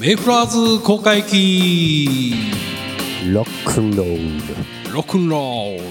[0.00, 2.32] メイフラーズ公開期
[3.30, 4.94] ロックンロール。
[4.94, 5.84] ロックンロール、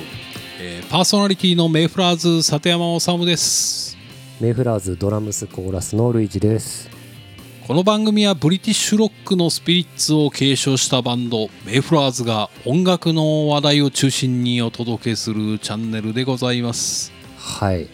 [0.59, 3.95] えーパーソナリティのメイフラーズ里山治です。
[4.41, 6.89] メイフラーズドラムスコーラスのルイジです。
[7.67, 17.11] この番組はブリティッシュロックのスピリッツを継承したバンドメイフラーズが音楽の話題を中心にお届けするチャンネルでございます。
[17.37, 17.87] はい。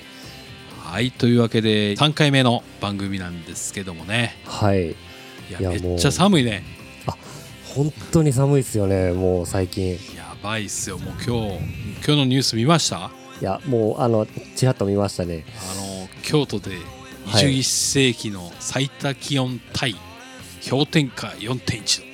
[0.79, 4.37] はいというわけで3回目の番組なんですけどもね。
[4.45, 4.95] はい
[5.49, 6.63] いやめっちゃ寒いね。
[7.75, 9.95] 本当に寒いですよねもう最近。
[9.95, 10.97] いやばいっすよ。
[10.97, 11.57] もう今日
[11.97, 13.11] 今日のニュース見ました？
[13.41, 15.43] やもうあのちらっと見ましたね。
[15.71, 16.77] あの京都で
[17.25, 19.95] はい21世紀の最多気温対
[20.69, 22.05] 氷点下4.1度。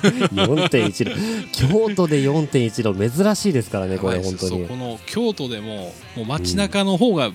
[0.54, 1.10] 4.1度。
[1.52, 4.68] 京都で4.1度珍しいですからねこれ本当に。
[4.68, 7.32] この京都でももう街中の方が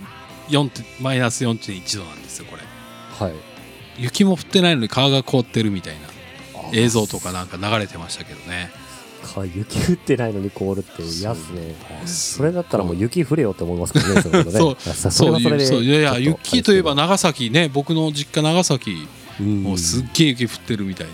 [0.48, 2.62] 4点マイナス4.1度なんですよこれ。
[3.28, 3.36] はい
[3.98, 6.00] 雪も降ってないのに川が凍ってるみたいな
[6.74, 8.72] 映像とかなんか流れてましたけどね。
[9.26, 11.76] か雪降ってないのに凍るって嫌っすね。
[12.06, 14.22] そそれだったらもう雪降れよって思いますけどね。
[14.22, 14.78] そう。
[14.80, 15.84] そそうそうそう。
[15.84, 17.70] いやいや雪といえば長崎ね。
[17.74, 19.08] 僕の実家長崎
[19.40, 19.64] うん。
[19.64, 21.14] もうすっげえ雪降ってるみたいで、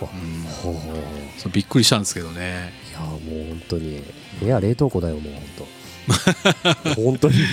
[0.00, 0.42] あうん。
[0.44, 0.92] ほうほう。
[0.94, 1.02] ほう
[1.38, 2.72] そうびっくりしたんですけどね。
[2.90, 3.18] いやもう
[3.50, 4.02] 本当に。
[4.40, 5.42] 部屋冷凍庫だよもう本
[6.94, 6.94] 当。
[7.02, 7.38] 本当に。
[7.38, 7.44] ね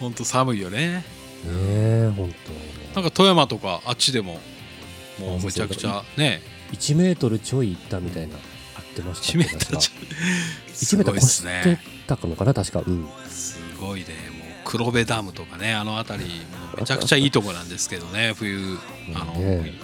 [0.00, 1.04] ほんと寒いよね。
[1.46, 2.34] え本
[2.94, 4.38] なんか富山とかあっちでも
[5.18, 6.40] もうむちゃくちゃね。
[6.70, 8.40] 当1メートルちょいいったみたいな言っ
[8.94, 9.38] てました。
[9.38, 9.92] 1メートルちょ
[10.72, 12.82] 1メートル越すしてたのかな確か。
[12.86, 13.08] うん。
[13.28, 14.06] すごいね。
[14.06, 16.30] もう黒部ダムとかねあの辺り
[16.78, 18.78] めちゃくちゃいいとこなんですけどね冬
[19.14, 19.74] あのね。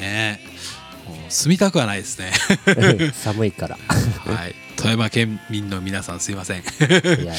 [0.00, 0.40] ね。
[1.06, 2.32] もう住みたくはないですね。
[3.12, 3.78] 寒いから。
[4.24, 4.54] はい。
[4.76, 6.60] 富山県民の皆さんすいません。
[6.60, 7.38] いやいや、ね、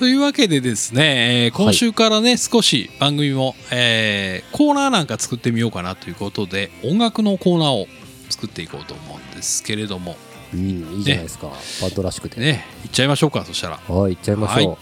[0.00, 7.86] というわけでですね、えー今週からね、少し番組も、えーコーナーなんか作ってみようかなということで音楽のコーナーを
[8.30, 10.16] 作っていこうと思うんですけれども。
[10.54, 11.48] うんいいじゃないですか、
[11.82, 12.40] バンドらしくて。
[12.40, 14.76] ねいっちゃいましょうかそしたら、はい行っちゃいましょう。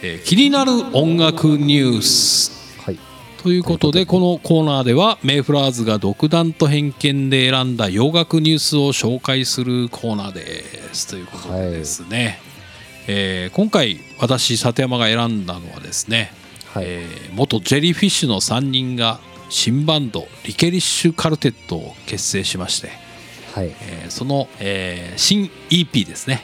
[0.00, 2.80] えー気になる音楽ニュース。
[2.80, 2.98] はい。
[3.42, 11.06] ということでこのコーナーではメイフラーズが独断と偏見で選んだ洋楽ニュースを紹介するコーナーです。
[11.06, 12.40] ということでですね、
[13.06, 16.32] えー今回私里山が選んだのはですね、
[16.72, 19.20] はい、えー元ジェリーフィッシュの3人が
[19.50, 22.90] 新バンドリケリッシュカルテットを結成しまして、
[23.54, 23.66] はい。
[23.82, 26.42] えーその、えー新 EP ですね。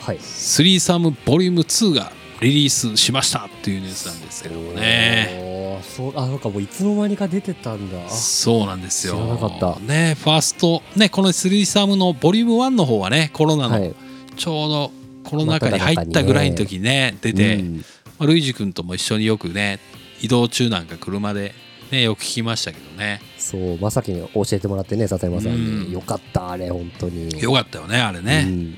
[0.00, 5.54] はい「スリーサムボリューム2がリリースしましたっていうニュースなんですけどもね。
[5.96, 8.06] そうあなんかもういつの間にか出てたんだ。
[8.06, 9.14] あそうなんですよ。
[9.14, 9.80] 知らなかった。
[9.80, 13.94] ねファーストねこのスリーサムのボリューム1の方はねコロナのはい。
[14.36, 17.76] ちょうどコロナ禍に入ったぐらいの時にね出て、うん。
[18.18, 19.80] まあ、ルイジ君とも一緒によくね
[20.20, 21.52] 移動中なんか車で
[21.90, 23.20] ねよく聞きましたけどね。
[23.38, 25.80] そうまさきに教えてもらってね笹山さんうん。
[25.88, 27.40] によかったあれ本当に。
[27.40, 28.76] よかったよねあれね、うん。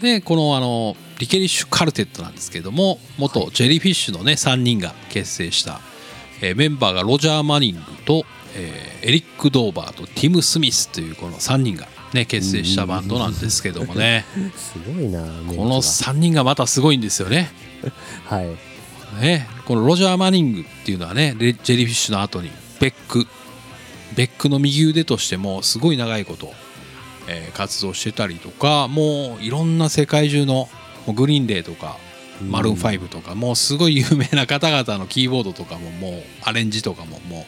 [0.00, 5.80] でこのあのリケリッシュカルテットなんですけども元ジェリーフィッシュのね3人が結成した、
[6.42, 8.24] えーメンバーがロジャー・マニングと、
[8.54, 14.24] えーエリック・ドーバーとティム・スミスというこの3人がね結成したバンドなんですけどもね。
[14.56, 17.50] すごいなこの3人がまたすごいんですよね。
[18.26, 18.48] はい。
[19.20, 22.50] ねこのロジャー・マニングっていうのはねレジェリーフィッシュの後に
[22.80, 23.26] ベック。
[24.14, 26.52] ベックの右腕としてもすごい長いこと、
[27.28, 30.68] えー活動してたりとかもういろんな世界中の
[31.14, 31.96] グリーンデーとか
[32.42, 37.46] マルーン5とかもうすごい有名な方々のキーボードとかももうアレンジとかもも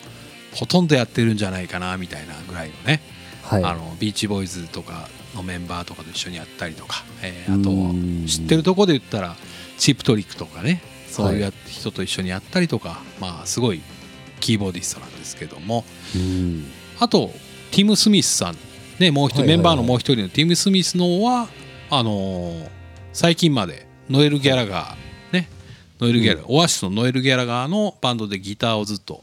[0.55, 3.01] うほとんどやってるんじゃないかなみたいなぐらいのね、
[3.49, 3.65] はい。
[3.65, 8.23] あのビーチボーイズとかのメンバーとかと一緒にやったりとか、えーあうん。
[8.25, 9.37] と知ってるとこで言ったら
[9.79, 13.81] チップトリックとかねそういうや人と一緒にやったりとか、まあすごい
[14.41, 15.85] キーボーディストなんですけども。
[16.15, 16.67] うん。
[17.01, 17.31] あと
[17.71, 18.57] ティム・スミスさん。
[18.99, 19.57] ねもう一人、はいはいはい。
[19.59, 21.49] メンバーのもう一人のティム・スミスのは
[21.91, 22.69] あのー
[23.13, 25.33] 最近までノエル・ギャラガー。
[25.35, 25.49] ね。
[26.01, 29.23] ノエル・ギャラガー、オアシスのノエル・ギャラガーのバンドでギターをずっと、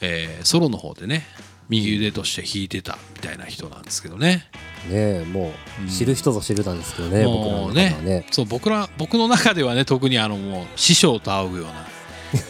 [0.00, 1.26] えーソロの方でね
[1.68, 4.48] 右腕として弾いてたみたいな人なんですけどね。
[4.88, 5.52] ねえも
[5.84, 8.26] う知る人ぞ知るなんですけどね、僕らのもう中ではね。
[8.30, 11.86] そう僕ら僕の中ではね特にあのもう師匠と仰ぐような、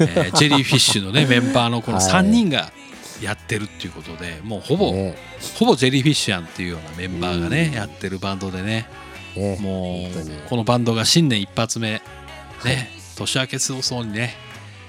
[0.07, 2.07] えー ジェリーフィッシュのね メンバーのこのはい。
[2.07, 2.71] 3人が
[3.23, 5.17] やってるっていうことでもうほぼ、ね
[5.59, 7.75] ほぼジェリーフィッシュやんっていうようなメンバーがね、うん。
[7.75, 8.87] やってるバンドでね。
[9.35, 12.01] ねもうこのバンドが新年一発目
[12.65, 14.35] ね、年明け早々にね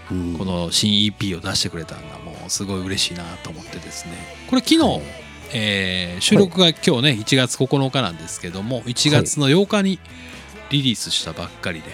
[0.09, 0.35] うん。
[0.37, 2.16] この新 EP を出してくれたのが
[2.49, 4.13] すごい嬉しいなと思ってですね。
[4.49, 5.01] これ昨日、
[5.53, 9.99] えー収録が今日ね1月9日なんですけども1月の8日に
[10.71, 11.91] リリースしたばっかりで、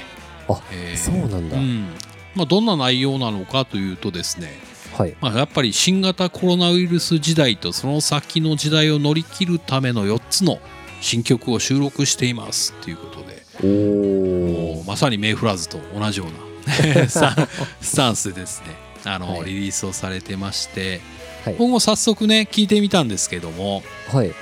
[0.48, 1.88] あえーそうなんだ、うん。
[2.36, 4.52] まあ、どんな内容なのかというとですね、
[4.98, 5.16] はい。
[5.22, 10.60] まあ、やっぱり新型コロナウイルス時代とその先の時代を乗り切るための4つの
[11.02, 13.44] 新曲を収録していますっていうことで。
[13.62, 16.34] おまさにメイフラーズと同じような
[17.08, 17.48] スタン
[17.82, 18.68] スタンスでですね
[19.06, 19.46] あの、はい。
[19.46, 21.02] リリースをされてまして
[21.46, 21.56] はい。
[21.56, 24.34] 今後早速ね聞いてみたんですけどもはい。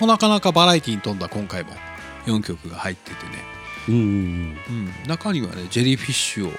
[0.00, 1.70] なかなかバラエティに富んだ今回も
[2.26, 3.32] 4曲が入っててね、
[3.88, 6.50] うんうんうん、中にはねジェリーフィッシュを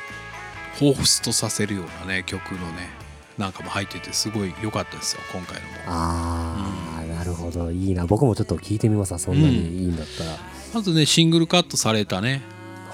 [0.76, 2.90] 彷彿とさせるようなね曲のね
[3.38, 5.74] なんかも入っててすごい良かったですよ今回のも。
[5.88, 7.70] ああ、なるほど。
[7.70, 8.06] いいな。
[8.06, 10.38] 僕もちょっと聞いてみますわそんなにいいんだったら、
[10.74, 12.42] まずねシングルカットされたね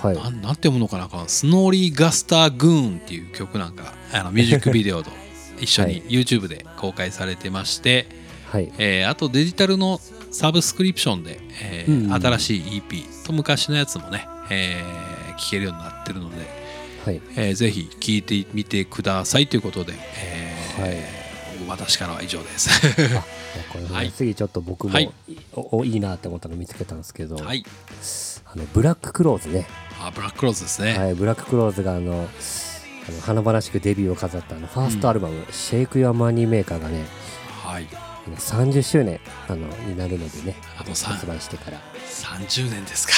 [0.01, 0.15] はい。
[0.15, 5.12] なんなんて読むのかなこのスノーリー・ガスター・グーンっていう曲なんかあのミュージックビデオと
[5.59, 8.07] 一緒にはい YouTube で公開されてまして、
[8.51, 8.71] はい。
[8.77, 10.00] えーあとデジタルの
[10.31, 16.36] サブスクリプションで、えーうん新しい EP と昔のやつもね、えー聴けるようになってるので、
[17.06, 17.21] はい。
[17.36, 21.21] えーぜひ聴いてみてくださいということで、えーはい。
[21.68, 22.69] 私からは以上です。
[23.94, 24.12] はい。
[24.12, 25.12] 次ちょっと僕も、はい。
[25.53, 27.63] おいいなって思ったの見つけたんですけど、はい、
[28.45, 29.68] あのブラッククローズね、
[30.07, 30.98] あブラックローズですね。
[30.98, 32.27] はい、ブラッククローズがあの
[33.09, 37.06] あの華々しくデビューを飾ったあのファーストアルバム「シェイク・ユア・マニー・メーカー」がね
[37.63, 37.88] はい、
[38.27, 41.80] 今30周年あのになるのでねあとさ発売してから。
[42.12, 43.13] 30年ですか。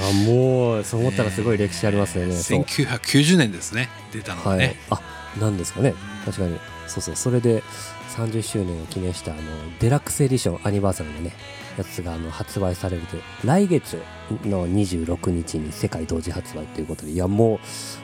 [0.00, 2.62] あもうそう思ったらすごい歴史ありますよね、 そう。
[2.62, 4.58] 1990年ですね出たのがはい。
[4.60, 5.00] ね。、あ
[5.38, 5.94] なんですかね。
[6.24, 6.58] 確かに。
[6.86, 7.16] そうそう。
[7.16, 7.62] それで
[8.12, 9.42] 30周年を記念したあの
[9.80, 11.32] デラックスエディションアニバーサリーのね
[11.78, 14.00] やつがあの発売されると来月
[14.44, 17.60] の26日に世界同時発売ということでいやも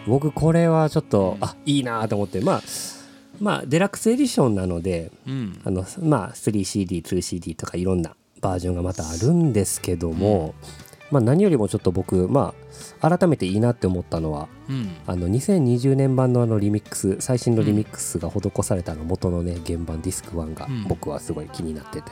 [0.07, 2.63] う僕これはちょっとあいいなと思ってまあ
[3.41, 5.61] まあデラックスエディションなのでうん。
[5.65, 10.55] あのまあ 3CD2CD とかいろんなバージョンがまたあるんですけども、
[11.11, 12.55] まあ何よりもちょっと僕ま
[13.01, 14.97] あ改めていいなって思ったのはうん。
[15.07, 20.85] あの2020年版のあのリミックス最新のリミックスが施されたあの元のね原版ディスク1がうん。
[20.85, 22.11] 僕はすごい気になってて、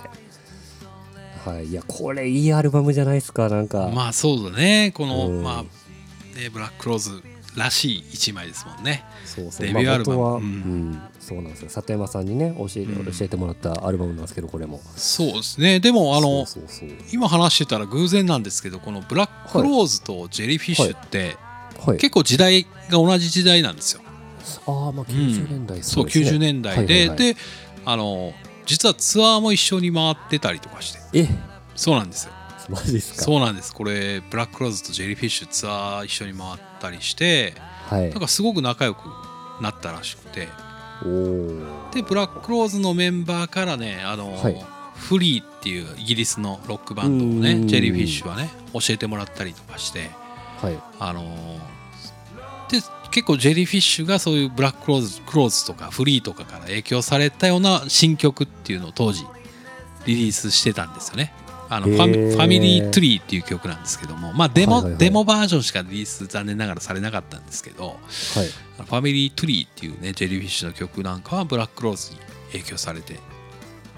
[1.44, 1.66] はい。
[1.66, 4.92] いやこれいいアルバムじゃないですかなんか、まあそうだね。
[4.94, 5.42] この、うん。
[5.42, 5.62] まあ
[6.38, 7.22] ねブラックローズ
[7.56, 9.04] らしい一枚ですもんね。
[9.24, 9.66] そうそう。
[9.66, 10.20] デビューアルバム。
[10.20, 10.90] まあ元は、ううん。
[10.92, 11.68] んそうなんですよ。
[11.70, 13.06] 里山さんにね教え,、うん。
[13.06, 14.80] 教えてもらったアルバムなんですけどこれも。
[14.96, 15.80] そうですね。
[15.80, 16.46] でもあの
[17.12, 21.36] 今話してたら偶然なんですけどこのブラックローズとジェリーフィッシュって、
[21.84, 21.98] はい。
[21.98, 24.02] 結構時代が同じ時代なんですよ。
[24.66, 26.30] ああまあ90年代そうですね。
[26.30, 27.18] 90年代で、はいはいはい。
[27.18, 27.36] で
[27.84, 28.32] あの
[28.64, 30.98] 実はツアーも一緒に回ってたりとかして。
[31.14, 31.28] え？
[31.74, 32.32] そうなんですよ。
[32.68, 33.22] マジですか？
[33.22, 33.72] そうなんです。
[33.72, 37.54] これブラックローズとジェリーフィッシュツアー一緒に回ったりして
[37.88, 38.10] はい。
[38.10, 39.00] なんかすごく仲良く
[39.60, 40.48] なったらしくて。
[41.92, 44.64] でブラックローズのメンバーからねあの、はい。
[44.94, 47.68] フリーっていうイギリスのロックバンドをねうん。
[47.68, 50.10] ジェリーフィッシュはね教えてもらったりとかして
[50.62, 50.78] はい。
[50.98, 51.22] あの
[52.70, 52.78] で
[53.10, 59.26] 結構ジェリーフィッシュがそういうブラックローズクローズとかフリーとかから影響されたような新曲っていうのを当時
[60.06, 61.32] リリースしてたんですよね。
[61.68, 64.98] あのファミへーファミリー・トゥリーっていう曲なんですけども、まあデモはいはいはい。
[65.00, 67.96] デモバージョンしかリリース残念ながらされなかったんですけど、はい。
[67.96, 72.20] ファミリー・トゥリーっていうねジェリーフィッシュの曲なんかはブラッククロウズに
[72.52, 73.18] 影響されて、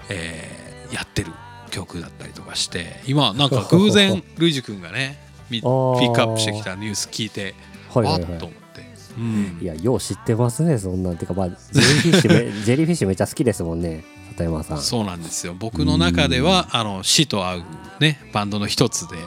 [0.09, 1.31] えーやってる
[1.69, 5.19] 曲だったりとかして今なんか偶然 ルイジ君がね
[5.51, 7.53] みピックアップしてきたニュース聞いて
[7.93, 8.31] はいはいはい。
[8.31, 8.85] わっと思って、
[9.17, 9.59] うん。
[9.61, 11.17] いや、よう知ってますね、そんなん。
[11.17, 14.03] てか、まあ、ジェリーフィッシュめ、 ジェリーフィッシュめっちゃ好きですもんね、
[14.43, 14.77] 里山さん。
[14.79, 17.63] そうなんですよ僕の中ではあの死と合う
[17.99, 19.17] ねバンドの一つで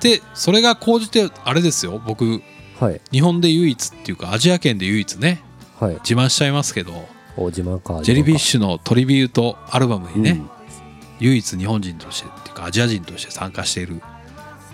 [0.16, 2.42] でそれが高じてあれですよ僕
[2.78, 5.40] はい、日本で唯一っていうかアジア圏で唯一ね
[5.80, 5.94] はい。
[5.94, 6.92] 自慢しちゃいますけど。
[7.52, 10.50] ジェリーフィッシュのトリビュートアルバムにね、うん
[11.18, 14.02] 唯一日本人としてっていうかアジア人として参加している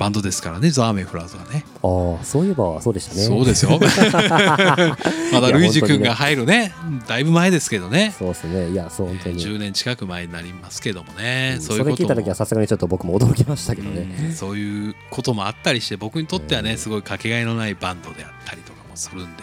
[0.02, 1.64] バンドですからねザーメンフラーズはね。
[1.80, 3.23] ああ、そういえば、そうでしたね。
[3.23, 3.78] そうですよ。
[5.32, 6.75] まだルイージ君が入るね。
[7.06, 8.12] だいぶ前ですけどね。
[8.18, 8.71] そうですね。
[8.71, 9.38] いや、そう、本当に。
[9.40, 11.97] 10年近く前になりますけどもね、うんそういうことも。
[11.97, 14.35] それ聞いた時はさすがにちょっと僕も驚きましたけどうんね。
[14.35, 16.78] そういうこともあったりして僕にとってはねうん。
[16.78, 19.42] すごいかけがえのないバンドであったりとかもするんで、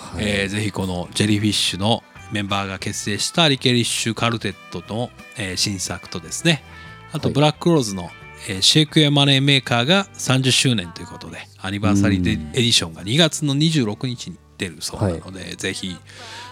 [0.00, 0.24] はい。
[0.26, 6.64] えーぜひこのジェリーフィッシュのメンバーが結成したリケリッシュカルテットの、えー新作とですね。
[7.12, 7.34] あとはい。
[7.34, 8.10] ブラックローズの、
[8.48, 15.96] えーシェイクやマネーメーカーが30周年ということでアニバーサリーエディションが2月の26日に出るそうなので、ぜひ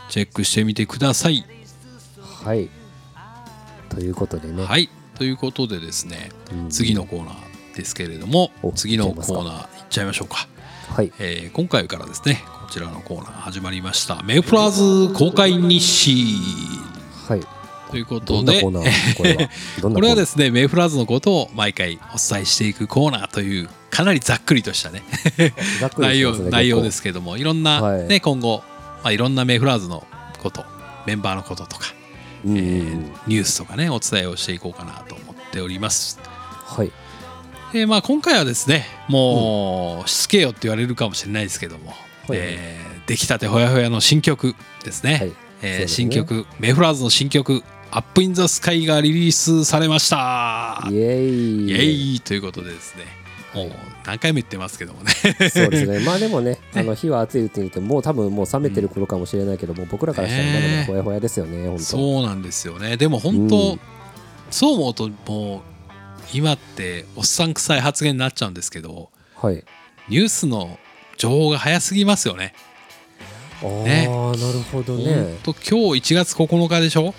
[0.08, 1.44] チェックしてみてください。
[2.44, 2.68] はい。
[3.88, 4.64] ということでね。
[4.64, 10.48] はいということでですねうん次のコーナーですけれどもお次のコーナーいっちゃいましょうか。
[10.88, 11.12] はい。
[11.18, 14.70] えー今回からですねこちらのコーナー始まりましたメイプラー
[15.08, 16.81] ズ公開日誌はい。
[17.92, 18.60] ということで。
[18.62, 18.72] こ
[20.00, 20.14] れは。
[20.16, 25.02] ですねメイフラーズのことを毎回お伝えしていくコーナーというかなりざっくりとしたね。
[25.98, 26.90] 内容内容で。
[26.90, 28.08] すけどもいろんな、はい。
[28.08, 28.62] ね今後、
[29.02, 30.06] まあ、いろんなメイフラーズの
[30.42, 30.64] こと
[31.06, 31.94] メンバーのこととか、
[32.44, 36.18] うんえーニュースとかねお伝えをしていこうかなと思っております。
[36.66, 36.90] はい。
[37.74, 41.98] えーまあ、今回はですねもうしつけよって言われるかもしれないですけども、はい。
[42.32, 45.32] えー出来たてほやほやの新曲ですね,、はい。
[45.62, 45.88] えーね。
[45.88, 50.82] 新曲メイフラーズの新曲「アップインザスカイがリリースされました。
[50.90, 51.68] イエーイ。
[51.68, 53.04] イエーイということでですね。
[53.54, 53.70] もう
[54.06, 55.10] 何回も言ってますけどもね。
[55.50, 55.98] そうですね。
[56.06, 61.82] まあでもねあの日は暑いうちに言ってもう多分もう冷めてる頃かもしれないけども、僕らからしたらまだまだほやほやですよね本当。
[61.84, 62.96] そうなんですよね。
[62.96, 63.80] でも本当、うん。
[64.50, 65.60] そう思うともう
[66.32, 69.62] 今っておっさん臭い発言になっちゃうんですけどはい。
[70.08, 70.78] ニュースの
[71.18, 72.54] 情報が早すぎますよね。
[73.62, 74.06] ああ、ね。
[74.06, 74.12] な
[74.50, 75.34] るほどほね。
[75.34, 77.04] んと今日1月9日でしょ？
[77.04, 77.12] うん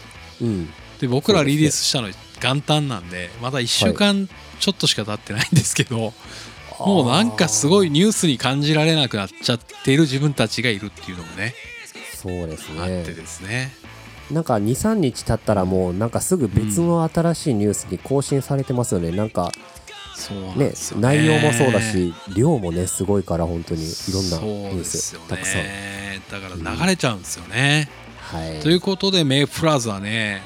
[0.99, 2.09] で僕らリリースしたの
[2.41, 6.13] 元旦なんでまだ1週間ちょっとしか経ってないんですけど、
[6.79, 11.53] もうなんかすごいニュースに感じられなくなっちゃっている自分たちがいるっていうのもね
[12.15, 13.73] そうですあってねですね。
[14.31, 19.51] なんか23日経ったらもうなんかすぐ別の新しいニュースに更新されてますよね、なんか
[20.15, 21.03] そうなんねですよね。
[21.03, 25.63] 内容もそうだし量もねすごいから本当にいろんなニューですよスたくさん。
[25.63, 27.89] ねだから流れちゃうんですよね、
[28.33, 28.59] はい。
[28.61, 30.41] ということでメイプラーズはね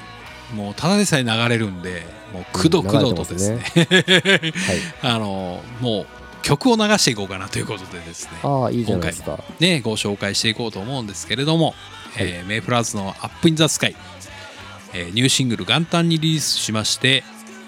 [0.55, 4.81] もうただでさえ流れるんでもうくどくどとですね,、 はい。
[5.01, 6.05] あのもう
[6.41, 8.31] 曲を流していこうかなということでですね。
[8.43, 9.39] ああいいじゃないですか。
[9.59, 11.75] ねご紹介していこうと思うんですけれども、
[12.17, 13.95] えーメイプラーズの「アップインザスカイ。
[14.93, 17.23] えーニューシングル元旦にリリースしまして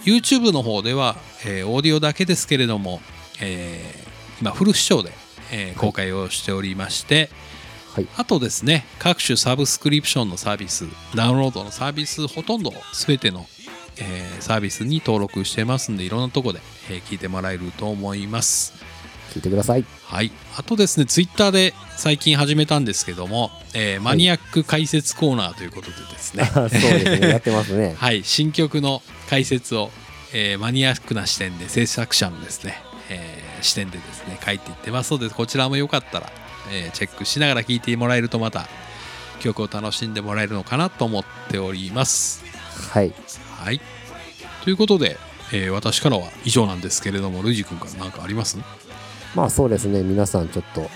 [0.06, 3.02] YouTube の方では、えーオーディオだけですけれども、
[3.42, 4.10] えー
[4.42, 5.12] 今フル視聴で、
[5.52, 7.30] えー公開をしておりまして、
[8.00, 8.08] はい。
[8.18, 13.46] あとですね各種サブスクリプションのサービスダウンロードのサービスほとんど全ての、
[13.98, 18.74] えーサービスに登録してますんでいろんなとこで、えー聞いてもらえると思います。
[19.32, 19.86] 聞いてください。
[20.06, 20.32] はい。
[20.58, 27.28] あとですねツイッターで最近始めたんですけども、えーマニアック解説コーナーということでですね、そうですね。
[27.30, 27.96] やってますね。
[27.98, 28.24] はい。
[28.24, 29.92] 新曲の解説を、
[30.34, 36.32] えーマニアックな視点で制作者のですね、えー視点でですね書いていってますのでこちらもよかったら、
[36.72, 38.68] えーチェックしながら聴いてもらえるとまた
[39.40, 42.44] 曲を楽しんでもらえるのかなと思っております。
[42.92, 43.14] はい。
[43.64, 43.82] はい。
[44.64, 45.18] ということで、
[45.52, 48.58] えー私からは以上なんですけれどもルイジ君から何かあります？
[49.36, 50.04] まあそうですね。
[50.04, 50.90] 皆さんちょっと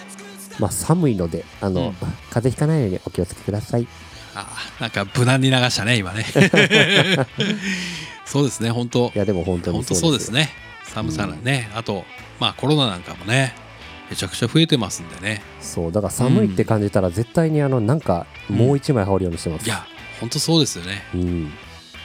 [0.59, 1.93] まあ寒いのであの、うん。
[2.29, 3.87] 風邪ひかないようにお気をつけください。
[4.35, 6.25] あーなんか無難に流したね今ね。
[8.25, 9.11] そうですね本当。
[9.15, 10.49] いやでも本当に本当そうですね。
[10.85, 12.05] 寒さがね、あと
[12.39, 13.55] まあコロナなんかもね
[14.09, 15.41] めちゃくちゃ増えてますんでね。
[15.61, 19.85] そうだから寒いって感じたら絶対にあのなんかもう一枚羽織るようにしてます、いや
[20.19, 21.03] 本当そうですよね。
[21.13, 21.43] うん。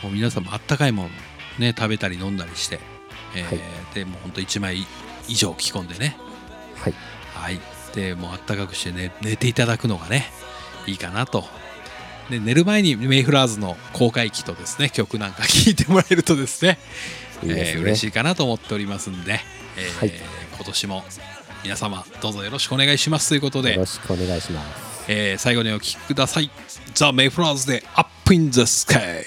[0.03, 1.09] もう皆さんもあったかいもの
[1.59, 2.81] ね食べたり飲んだりして、
[3.35, 3.61] えーはい。
[3.95, 4.87] でもう本当1枚
[5.29, 6.17] 以上着込んでね。
[6.77, 6.95] はい。
[7.35, 7.61] はい。
[7.95, 10.27] でもうあったかくして、ね、寝ていただくのがね
[10.87, 11.45] いいかなと。
[12.31, 14.91] で寝る前にメイフラーズの公開機とですね。
[14.91, 16.79] 曲なんか聴いてもらえるとですね。
[17.43, 17.81] いいですね。
[17.81, 19.41] えー嬉しいかなと思っておりますんで、
[19.77, 20.13] えーはい。
[20.57, 21.05] 今年も
[21.63, 24.89] 皆様どうぞよろしくお願いしますということでよろ、しくお願いします。
[25.09, 26.51] えー最後にお聴きください
[26.95, 29.23] 「ザ・メイフラーズで Up in the Sky」